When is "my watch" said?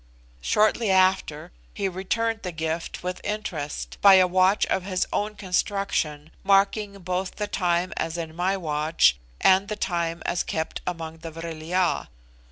8.35-9.19